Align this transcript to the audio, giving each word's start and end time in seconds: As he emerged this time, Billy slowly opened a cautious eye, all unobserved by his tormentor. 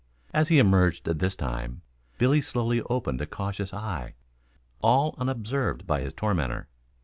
As 0.33 0.47
he 0.47 0.57
emerged 0.57 1.05
this 1.05 1.35
time, 1.35 1.83
Billy 2.17 2.41
slowly 2.41 2.81
opened 2.89 3.21
a 3.21 3.27
cautious 3.27 3.71
eye, 3.71 4.15
all 4.81 5.13
unobserved 5.19 5.85
by 5.85 6.01
his 6.01 6.15
tormentor. 6.15 6.67